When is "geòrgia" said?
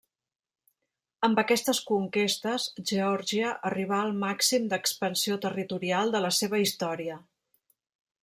2.91-3.51